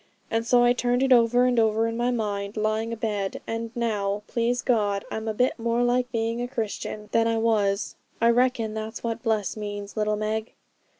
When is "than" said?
7.11-7.27